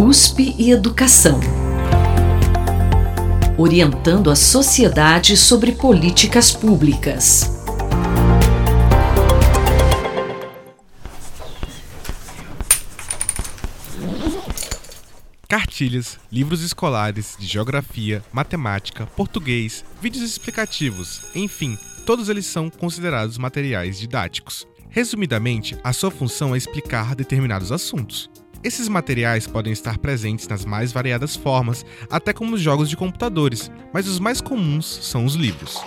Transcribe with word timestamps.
USP 0.00 0.54
e 0.56 0.70
Educação. 0.70 1.40
Orientando 3.58 4.30
a 4.30 4.36
sociedade 4.36 5.36
sobre 5.36 5.72
políticas 5.72 6.52
públicas. 6.52 7.64
Cartilhas, 15.48 16.16
livros 16.30 16.62
escolares 16.62 17.34
de 17.36 17.48
geografia, 17.48 18.22
matemática, 18.32 19.04
português, 19.04 19.84
vídeos 20.00 20.22
explicativos, 20.22 21.22
enfim, 21.34 21.76
todos 22.06 22.28
eles 22.28 22.46
são 22.46 22.70
considerados 22.70 23.36
materiais 23.36 23.98
didáticos. 23.98 24.64
Resumidamente, 24.90 25.76
a 25.82 25.92
sua 25.92 26.12
função 26.12 26.54
é 26.54 26.58
explicar 26.58 27.16
determinados 27.16 27.72
assuntos. 27.72 28.30
Esses 28.62 28.88
materiais 28.88 29.46
podem 29.46 29.72
estar 29.72 29.98
presentes 29.98 30.48
nas 30.48 30.64
mais 30.64 30.92
variadas 30.92 31.36
formas, 31.36 31.86
até 32.10 32.32
como 32.32 32.56
os 32.56 32.60
jogos 32.60 32.90
de 32.90 32.96
computadores, 32.96 33.70
mas 33.92 34.08
os 34.08 34.18
mais 34.18 34.40
comuns 34.40 34.84
são 35.02 35.24
os 35.24 35.34
livros. 35.34 35.80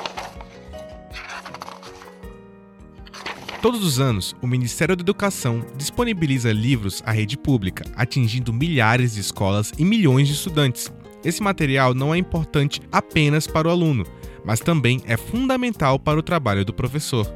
Todos 3.61 3.83
os 3.85 3.99
anos, 3.99 4.35
o 4.41 4.47
Ministério 4.47 4.95
da 4.95 5.01
Educação 5.01 5.63
disponibiliza 5.77 6.51
livros 6.51 7.03
à 7.05 7.11
rede 7.11 7.37
pública, 7.37 7.85
atingindo 7.95 8.51
milhares 8.51 9.13
de 9.13 9.19
escolas 9.19 9.71
e 9.77 9.85
milhões 9.85 10.27
de 10.27 10.33
estudantes. 10.33 10.91
Esse 11.23 11.43
material 11.43 11.93
não 11.93 12.15
é 12.15 12.17
importante 12.17 12.81
apenas 12.91 13.45
para 13.45 13.67
o 13.67 13.71
aluno, 13.71 14.03
mas 14.43 14.61
também 14.61 15.01
é 15.05 15.15
fundamental 15.15 15.99
para 15.99 16.17
o 16.17 16.23
trabalho 16.23 16.65
do 16.65 16.73
professor. 16.73 17.31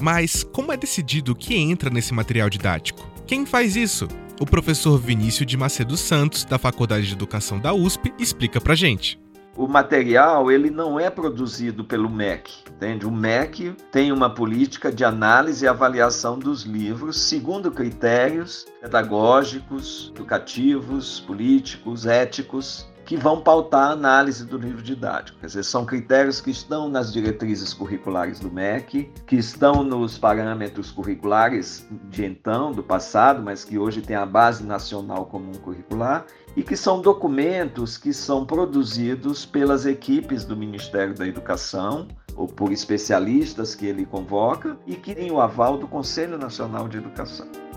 Mas 0.00 0.42
como 0.42 0.72
é 0.72 0.76
decidido 0.76 1.32
o 1.32 1.36
que 1.36 1.54
entra 1.54 1.90
nesse 1.90 2.12
material 2.12 2.50
didático? 2.50 3.08
Quem 3.30 3.46
faz 3.46 3.76
isso? 3.76 4.08
O 4.40 4.44
professor 4.44 4.98
Vinícius 4.98 5.46
de 5.46 5.56
Macedo 5.56 5.96
Santos, 5.96 6.44
da 6.44 6.58
Faculdade 6.58 7.06
de 7.06 7.12
Educação 7.12 7.60
da 7.60 7.72
USP, 7.72 8.12
explica 8.18 8.60
pra 8.60 8.74
gente. 8.74 9.20
O 9.56 9.68
material 9.68 10.50
ele 10.50 10.68
não 10.68 10.98
é 10.98 11.08
produzido 11.08 11.84
pelo 11.84 12.10
MEC, 12.10 12.50
entende? 12.68 13.06
O 13.06 13.10
MEC 13.12 13.76
tem 13.92 14.10
uma 14.10 14.30
política 14.30 14.90
de 14.90 15.04
análise 15.04 15.64
e 15.64 15.68
avaliação 15.68 16.40
dos 16.40 16.64
livros 16.64 17.20
segundo 17.20 17.70
critérios 17.70 18.66
pedagógicos, 18.80 20.10
educativos, 20.12 21.20
políticos, 21.20 22.06
éticos 22.06 22.89
que 23.10 23.16
vão 23.16 23.40
pautar 23.40 23.88
a 23.88 23.90
análise 23.90 24.46
do 24.46 24.56
livro 24.56 24.80
didático. 24.80 25.36
Quer 25.40 25.46
dizer, 25.46 25.64
são 25.64 25.84
critérios 25.84 26.40
que 26.40 26.52
estão 26.52 26.88
nas 26.88 27.12
diretrizes 27.12 27.74
curriculares 27.74 28.38
do 28.38 28.48
MEC, 28.48 29.10
que 29.26 29.34
estão 29.34 29.82
nos 29.82 30.16
parâmetros 30.16 30.92
curriculares 30.92 31.84
de 32.08 32.24
então, 32.24 32.70
do 32.70 32.84
passado, 32.84 33.42
mas 33.42 33.64
que 33.64 33.76
hoje 33.76 34.00
tem 34.00 34.14
a 34.14 34.24
base 34.24 34.62
nacional 34.62 35.26
comum 35.26 35.50
curricular, 35.54 36.24
e 36.56 36.62
que 36.62 36.76
são 36.76 37.00
documentos 37.00 37.98
que 37.98 38.12
são 38.12 38.46
produzidos 38.46 39.44
pelas 39.44 39.86
equipes 39.86 40.44
do 40.44 40.56
Ministério 40.56 41.12
da 41.12 41.26
Educação 41.26 42.06
ou 42.36 42.46
por 42.46 42.70
especialistas 42.70 43.74
que 43.74 43.86
ele 43.86 44.06
convoca 44.06 44.78
e 44.86 44.94
que 44.94 45.16
têm 45.16 45.32
o 45.32 45.40
aval 45.40 45.76
do 45.76 45.88
Conselho 45.88 46.38
Nacional 46.38 46.86
de 46.86 46.98
Educação. 46.98 47.69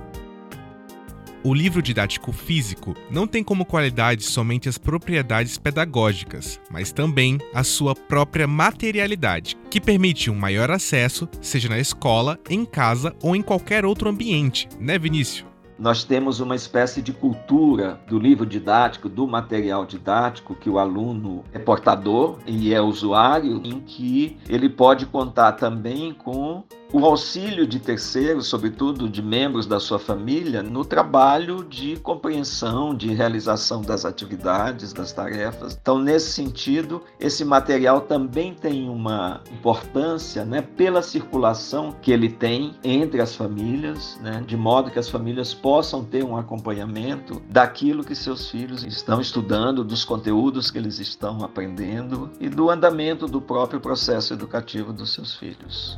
O 1.45 1.53
livro 1.53 1.81
didático 1.81 2.31
físico 2.31 2.95
não 3.11 3.27
tem 3.27 3.43
como 3.43 3.65
qualidade 3.65 4.23
somente 4.23 4.69
as 4.69 4.77
propriedades 4.77 5.57
pedagógicas, 5.57 6.57
mas 6.71 6.93
também 6.93 7.37
a 7.53 7.65
sua 7.65 7.93
própria 7.93 8.47
materialidade, 8.47 9.57
que 9.69 9.81
permite 9.81 10.31
um 10.31 10.35
maior 10.35 10.71
acesso, 10.71 11.27
seja 11.41 11.67
na 11.67 11.77
escola, 11.77 12.39
em 12.49 12.63
casa 12.63 13.13
ou 13.21 13.35
em 13.35 13.41
qualquer 13.41 13.83
outro 13.83 14.07
ambiente, 14.07 14.69
né, 14.79 14.97
Vinícius? 14.97 15.45
Nós 15.77 16.05
temos 16.05 16.39
uma 16.39 16.55
espécie 16.55 17.01
de 17.01 17.11
cultura 17.11 17.99
do 18.07 18.17
livro 18.17 18.45
didático, 18.45 19.09
do 19.09 19.27
material 19.27 19.85
didático, 19.85 20.55
que 20.55 20.69
o 20.69 20.79
aluno 20.79 21.43
é 21.51 21.59
portador 21.59 22.39
e 22.47 22.73
é 22.73 22.79
usuário, 22.79 23.59
em 23.65 23.81
que 23.81 24.37
ele 24.47 24.69
pode 24.69 25.05
contar 25.07 25.53
também 25.53 26.13
com 26.13 26.63
o 26.93 27.03
auxílio 27.05 27.65
de 27.65 27.79
terceiros, 27.79 28.45
sobretudo 28.45 29.09
de 29.09 29.19
membros 29.19 29.65
da 29.65 29.79
sua 29.79 29.97
família, 29.97 30.61
no 30.61 30.85
trabalho 30.85 31.63
de 31.63 31.97
compreensão, 31.97 32.93
de 32.93 33.11
realização 33.11 33.81
das 33.81 34.05
atividades, 34.05 34.93
das 34.93 35.11
tarefas. 35.11 35.75
Então, 35.81 35.97
nesse 35.97 36.31
sentido, 36.31 37.01
esse 37.19 37.43
material 37.43 38.01
também 38.01 38.53
tem 38.53 38.87
uma 38.87 39.41
importância 39.51 40.45
né, 40.45 40.61
pela 40.61 41.01
circulação 41.01 41.95
que 41.99 42.11
ele 42.11 42.29
tem 42.29 42.75
entre 42.83 43.19
as 43.21 43.35
famílias, 43.35 44.19
né, 44.21 44.43
de 44.45 44.55
modo 44.55 44.91
que 44.91 44.99
as 44.99 45.09
famílias 45.09 45.51
possam 45.51 46.05
ter 46.05 46.23
um 46.23 46.37
acompanhamento 46.37 47.41
daquilo 47.49 48.03
que 48.03 48.13
seus 48.13 48.51
filhos 48.51 48.83
estão 48.83 49.19
estudando, 49.19 49.83
dos 49.83 50.05
conteúdos 50.05 50.69
que 50.69 50.77
eles 50.77 50.99
estão 50.99 51.43
aprendendo 51.43 52.29
e 52.39 52.47
do 52.47 52.69
andamento 52.69 53.25
do 53.25 53.41
próprio 53.41 53.79
processo 53.79 54.31
educativo 54.31 54.93
dos 54.93 55.11
seus 55.11 55.33
filhos. 55.33 55.97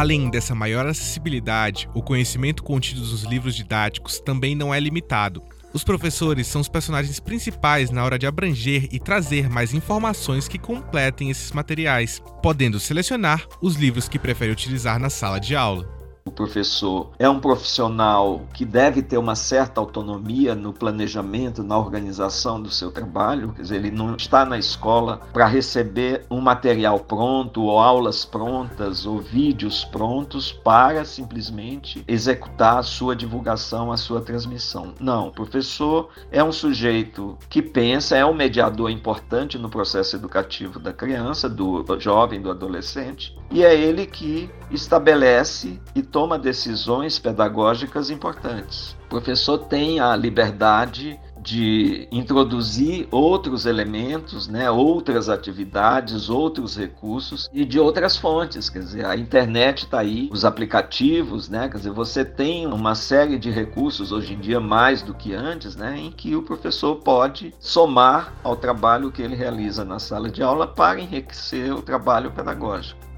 Além 0.00 0.30
dessa 0.30 0.54
maior 0.54 0.86
acessibilidade, 0.86 1.86
o 1.92 2.02
conhecimento 2.02 2.62
contido 2.62 3.02
nos 3.02 3.22
livros 3.24 3.54
didáticos 3.54 4.18
também 4.18 4.54
não 4.54 4.72
é 4.72 4.80
limitado. 4.80 5.42
Os 5.74 5.84
professores 5.84 6.46
são 6.46 6.62
os 6.62 6.70
personagens 6.70 7.20
principais 7.20 7.90
na 7.90 8.02
hora 8.02 8.18
de 8.18 8.26
abranger 8.26 8.88
e 8.90 8.98
trazer 8.98 9.50
mais 9.50 9.74
informações 9.74 10.48
que 10.48 10.58
completem 10.58 11.28
esses 11.28 11.52
materiais, 11.52 12.22
podendo 12.42 12.80
selecionar 12.80 13.46
os 13.60 13.76
livros 13.76 14.08
que 14.08 14.18
prefere 14.18 14.50
utilizar 14.50 14.98
na 14.98 15.10
sala 15.10 15.38
de 15.38 15.54
aula. 15.54 15.99
Professor 16.40 17.10
é 17.18 17.28
um 17.28 17.38
profissional 17.38 18.40
que 18.54 18.64
deve 18.64 19.02
ter 19.02 19.18
uma 19.18 19.34
certa 19.34 19.78
autonomia 19.78 20.54
no 20.54 20.72
planejamento, 20.72 21.62
na 21.62 21.76
organização 21.76 22.62
do 22.62 22.70
seu 22.70 22.90
trabalho, 22.90 23.52
quer 23.52 23.60
dizer, 23.60 23.76
ele 23.76 23.90
não 23.90 24.16
está 24.16 24.46
na 24.46 24.56
escola 24.56 25.20
para 25.34 25.46
receber 25.46 26.24
um 26.30 26.40
material 26.40 26.98
pronto, 26.98 27.60
ou 27.64 27.78
aulas 27.78 28.24
prontas, 28.24 29.04
ou 29.04 29.18
vídeos 29.18 29.84
prontos 29.84 30.50
para 30.50 31.04
simplesmente 31.04 32.02
executar 32.08 32.78
a 32.78 32.82
sua 32.82 33.14
divulgação, 33.14 33.92
a 33.92 33.98
sua 33.98 34.22
transmissão. 34.22 34.94
Não, 34.98 35.28
o 35.28 35.32
professor 35.32 36.08
é 36.32 36.42
um 36.42 36.52
sujeito 36.52 37.36
que 37.50 37.60
pensa, 37.60 38.16
é 38.16 38.24
um 38.24 38.32
mediador 38.32 38.88
importante 38.90 39.58
no 39.58 39.68
processo 39.68 40.16
educativo 40.16 40.80
da 40.80 40.94
criança, 40.94 41.50
do 41.50 41.84
jovem, 42.00 42.40
do 42.40 42.50
adolescente, 42.50 43.36
e 43.50 43.62
é 43.62 43.78
ele 43.78 44.06
que 44.06 44.48
estabelece 44.70 45.78
e 45.94 46.02
toma 46.30 46.38
decisões 46.38 47.18
pedagógicas 47.18 48.08
importantes. 48.08 48.96
O 49.06 49.08
professor 49.08 49.58
tem 49.58 49.98
a 49.98 50.14
liberdade 50.14 51.18
de 51.42 52.06
introduzir 52.12 53.08
outros 53.10 53.66
elementos, 53.66 54.46
né, 54.46 54.70
outras 54.70 55.28
atividades, 55.28 56.28
outros 56.28 56.76
recursos 56.76 57.50
e 57.52 57.64
de 57.64 57.80
outras 57.80 58.16
fontes, 58.16 58.70
quer 58.70 58.80
dizer, 58.80 59.06
a 59.06 59.16
internet 59.16 59.84
está 59.84 60.00
aí, 60.00 60.28
os 60.30 60.44
aplicativos, 60.44 61.48
né, 61.48 61.68
quer 61.68 61.78
dizer, 61.78 61.90
você 61.90 62.24
tem 62.24 62.66
uma 62.66 62.94
série 62.94 63.38
de 63.38 63.50
recursos 63.50 64.12
hoje 64.12 64.34
em 64.34 64.38
dia 64.38 64.60
mais 64.60 65.02
do 65.02 65.14
que 65.14 65.34
antes, 65.34 65.74
né, 65.74 65.98
em 65.98 66.12
que 66.12 66.36
o 66.36 66.42
professor 66.42 66.96
pode 66.96 67.52
somar 67.58 68.34
ao 68.44 68.54
trabalho 68.54 69.10
que 69.10 69.22
ele 69.22 69.34
realiza 69.34 69.84
na 69.84 69.98
sala 69.98 70.30
de 70.30 70.42
aula 70.42 70.66
para 70.66 71.00
enriquecer 71.00 71.74
o 71.74 71.82
trabalho 71.82 72.30
pedagógico. 72.30 73.09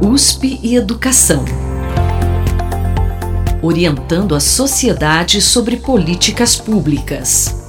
USP 0.00 0.60
e 0.62 0.76
Educação 0.76 1.44
orientando 3.62 4.34
a 4.34 4.40
sociedade 4.40 5.40
sobre 5.40 5.76
políticas 5.76 6.56
públicas. 6.56 7.61